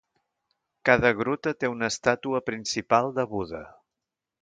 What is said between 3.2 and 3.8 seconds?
de Buda.